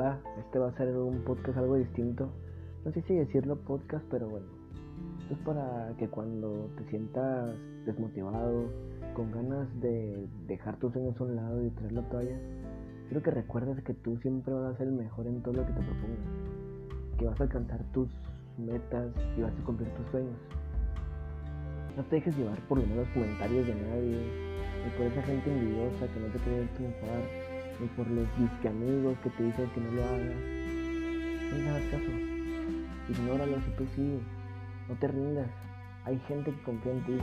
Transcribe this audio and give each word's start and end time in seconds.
Este 0.00 0.58
va 0.58 0.68
a 0.68 0.76
ser 0.78 0.96
un 0.96 1.22
podcast 1.24 1.58
algo 1.58 1.76
distinto. 1.76 2.30
No 2.86 2.92
sé 2.92 3.02
si 3.02 3.14
decirlo 3.14 3.56
podcast, 3.56 4.02
pero 4.10 4.30
bueno. 4.30 4.46
Esto 5.20 5.34
es 5.34 5.40
para 5.40 5.94
que 5.98 6.08
cuando 6.08 6.70
te 6.78 6.84
sientas 6.88 7.54
desmotivado, 7.84 8.64
con 9.12 9.30
ganas 9.30 9.68
de 9.82 10.26
dejar 10.46 10.78
tus 10.78 10.94
sueños 10.94 11.20
a 11.20 11.24
un 11.24 11.36
lado 11.36 11.62
y 11.62 11.68
traer 11.70 11.92
la 11.92 12.08
toalla, 12.08 12.38
quiero 13.08 13.22
que 13.22 13.30
recuerdes 13.30 13.84
que 13.84 13.92
tú 13.92 14.16
siempre 14.22 14.54
vas 14.54 14.74
a 14.74 14.78
ser 14.78 14.86
el 14.86 14.94
mejor 14.94 15.26
en 15.26 15.42
todo 15.42 15.52
lo 15.52 15.66
que 15.66 15.72
te 15.72 15.80
propongas. 15.82 17.18
Que 17.18 17.26
vas 17.26 17.38
a 17.38 17.42
alcanzar 17.42 17.84
tus 17.92 18.08
metas 18.56 19.12
y 19.36 19.42
vas 19.42 19.52
a 19.52 19.64
cumplir 19.64 19.90
tus 19.90 20.06
sueños. 20.12 20.38
No 21.94 22.04
te 22.04 22.16
dejes 22.16 22.38
llevar 22.38 22.58
por 22.68 22.78
los 22.78 22.88
malos 22.88 23.08
comentarios 23.12 23.66
de 23.66 23.74
nadie, 23.74 24.18
ni 24.82 24.90
por 24.96 25.06
esa 25.12 25.22
gente 25.24 25.52
envidiosa 25.52 26.06
que 26.06 26.20
no 26.20 26.26
te 26.28 26.38
quiere 26.38 26.66
triunfar, 26.68 27.49
ni 27.80 27.86
por 27.88 28.06
los 28.08 28.26
disque 28.38 28.68
amigos 28.68 29.16
que 29.22 29.30
te 29.30 29.44
dicen 29.44 29.70
que 29.70 29.80
no 29.80 29.92
lo 29.92 30.04
hagas. 30.04 30.34
No 31.50 31.58
le 31.58 31.70
hagas 31.70 31.82
caso. 31.90 32.10
Ignóralos 33.08 33.62
y 33.66 33.70
tú 33.76 33.86
sigue. 33.94 34.20
No 34.88 34.94
te 34.96 35.08
rindas. 35.08 35.48
Hay 36.04 36.18
gente 36.28 36.50
que 36.50 36.62
confía 36.62 36.92
en 36.92 37.04
ti. 37.04 37.18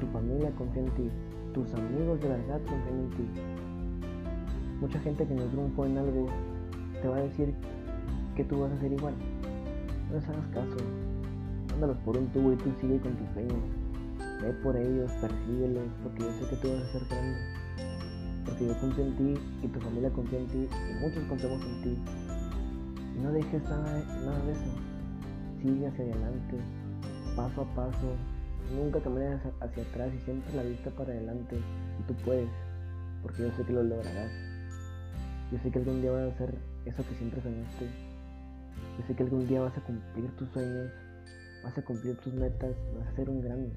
Tu 0.00 0.06
familia 0.06 0.50
confía 0.52 0.82
en 0.82 0.90
ti. 0.90 1.10
Tus 1.52 1.74
amigos 1.74 2.20
de 2.20 2.28
verdad 2.28 2.60
confían 2.66 2.98
en 3.00 3.10
ti. 3.10 3.40
Mucha 4.80 5.00
gente 5.00 5.26
que 5.26 5.34
no 5.34 5.44
triunfó 5.44 5.86
en 5.86 5.98
algo 5.98 6.26
te 7.02 7.08
va 7.08 7.16
a 7.16 7.20
decir 7.20 7.54
que 8.36 8.44
tú 8.44 8.60
vas 8.60 8.72
a 8.72 8.80
ser 8.80 8.92
igual. 8.92 9.14
No 10.08 10.16
les 10.16 10.28
hagas 10.28 10.46
caso. 10.48 10.76
Mándalos 11.70 11.98
por 11.98 12.16
un 12.16 12.28
tubo 12.28 12.52
y 12.52 12.56
tú 12.56 12.70
sigue 12.80 13.00
con 13.00 13.12
tus 13.16 13.28
sueños. 13.30 13.58
Ve 14.42 14.52
por 14.62 14.76
ellos, 14.76 15.10
persíguelos, 15.20 15.88
porque 16.02 16.22
yo 16.22 16.32
sé 16.32 16.50
que 16.50 16.56
tú 16.56 16.68
vas 16.68 16.82
a 16.82 16.92
ser 16.92 17.02
grande. 17.08 18.05
Porque 18.46 18.66
yo 18.66 18.80
confío 18.80 19.04
en 19.04 19.16
ti 19.16 19.40
y 19.62 19.68
tu 19.68 19.80
familia 19.80 20.10
confía 20.10 20.38
en 20.38 20.46
ti 20.46 20.68
y 20.68 20.94
muchos 21.00 21.24
confiamos 21.24 21.60
en 21.62 21.82
ti. 21.82 21.98
Y 23.16 23.18
no 23.20 23.32
dejes 23.32 23.62
nada, 23.64 24.02
nada 24.24 24.44
de 24.46 24.52
eso. 24.52 24.70
Sigue 25.62 25.86
hacia 25.86 26.04
adelante, 26.04 26.56
paso 27.34 27.62
a 27.62 27.74
paso. 27.74 28.14
Nunca 28.74 29.00
camines 29.00 29.40
hacia 29.60 29.82
atrás 29.82 30.10
y 30.14 30.18
siempre 30.24 30.54
la 30.54 30.62
vista 30.62 30.90
para 30.90 31.12
adelante. 31.12 31.56
Y 31.56 32.02
tú 32.06 32.14
puedes, 32.24 32.48
porque 33.22 33.42
yo 33.42 33.52
sé 33.56 33.64
que 33.64 33.72
lo 33.72 33.82
lograrás. 33.82 34.30
Yo 35.52 35.58
sé 35.62 35.70
que 35.70 35.78
algún 35.78 36.00
día 36.02 36.10
vas 36.10 36.22
a 36.22 36.34
hacer 36.34 36.54
eso 36.84 37.04
que 37.08 37.14
siempre 37.14 37.40
soñaste. 37.42 37.86
Yo 38.98 39.06
sé 39.06 39.14
que 39.14 39.22
algún 39.22 39.46
día 39.46 39.60
vas 39.60 39.76
a 39.76 39.80
cumplir 39.82 40.30
tus 40.36 40.48
sueños, 40.50 40.90
vas 41.62 41.76
a 41.76 41.82
cumplir 41.82 42.16
tus 42.18 42.32
metas, 42.34 42.74
vas 42.98 43.08
a 43.08 43.16
ser 43.16 43.30
un 43.30 43.40
grande, 43.40 43.72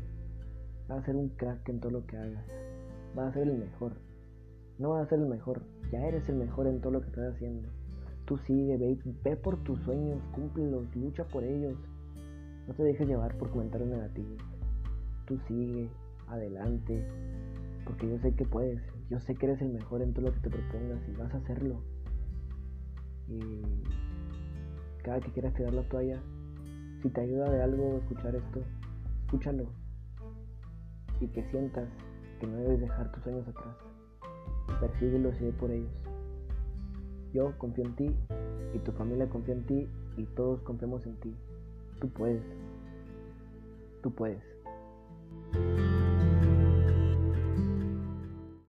vas 0.87 0.99
a 0.99 1.05
ser 1.05 1.15
un 1.15 1.29
crack 1.29 1.67
en 1.69 1.79
todo 1.79 1.91
lo 1.91 2.05
que 2.05 2.17
hagas, 2.17 2.43
vas 3.15 3.27
a 3.27 3.33
ser 3.33 3.47
el 3.47 3.57
mejor. 3.57 4.08
No 4.79 4.91
vas 4.91 5.05
a 5.05 5.09
ser 5.09 5.19
el 5.19 5.27
mejor, 5.27 5.61
ya 5.91 5.99
eres 6.07 6.27
el 6.29 6.37
mejor 6.37 6.65
en 6.65 6.79
todo 6.79 6.93
lo 6.93 7.01
que 7.01 7.07
estás 7.07 7.35
haciendo. 7.35 7.67
Tú 8.25 8.37
sigue, 8.37 8.77
ve, 8.77 8.97
ve 9.23 9.35
por 9.35 9.61
tus 9.63 9.77
sueños, 9.81 10.21
cúmplelos, 10.33 10.95
lucha 10.95 11.25
por 11.25 11.43
ellos. 11.43 11.75
No 12.65 12.73
te 12.73 12.83
dejes 12.83 13.07
llevar 13.07 13.37
por 13.37 13.49
comentarios 13.49 13.89
negativos. 13.89 14.37
Tú 15.25 15.37
sigue, 15.47 15.89
adelante, 16.27 17.05
porque 17.85 18.09
yo 18.09 18.19
sé 18.19 18.33
que 18.35 18.45
puedes, 18.45 18.81
yo 19.09 19.19
sé 19.19 19.35
que 19.35 19.47
eres 19.47 19.61
el 19.61 19.73
mejor 19.73 20.01
en 20.01 20.13
todo 20.13 20.27
lo 20.27 20.33
que 20.33 20.39
te 20.39 20.49
propongas 20.49 21.01
y 21.09 21.11
vas 21.17 21.33
a 21.33 21.37
hacerlo. 21.37 21.81
Y 23.27 23.61
cada 25.03 25.19
que 25.19 25.31
quieras 25.31 25.53
tirar 25.55 25.73
la 25.73 25.83
toalla, 25.89 26.21
si 27.01 27.09
te 27.09 27.21
ayuda 27.21 27.49
de 27.49 27.61
algo 27.61 27.97
escuchar 27.97 28.35
esto, 28.35 28.61
escúchalo. 29.25 29.65
Y 31.19 31.27
que 31.27 31.43
sientas 31.49 31.89
que 32.39 32.47
no 32.47 32.57
debes 32.57 32.79
dejar 32.79 33.11
tus 33.11 33.23
sueños 33.23 33.47
atrás. 33.47 33.75
Persíguelos 34.79 35.39
y 35.41 35.45
ve 35.45 35.51
por 35.53 35.71
ellos. 35.71 35.91
Yo 37.33 37.57
confío 37.57 37.85
en 37.85 37.95
ti 37.95 38.15
y 38.73 38.79
tu 38.79 38.91
familia 38.91 39.29
confía 39.29 39.55
en 39.55 39.65
ti 39.65 39.87
y 40.17 40.25
todos 40.35 40.61
confiamos 40.61 41.05
en 41.05 41.15
ti. 41.19 41.35
Tú 41.99 42.09
puedes. 42.09 42.43
Tú 44.01 44.11
puedes. 44.11 44.58